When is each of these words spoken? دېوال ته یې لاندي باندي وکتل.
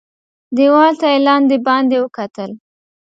دېوال 0.55 0.93
ته 1.01 1.05
یې 1.13 1.19
لاندي 1.27 1.57
باندي 1.67 1.97
وکتل. 1.99 2.51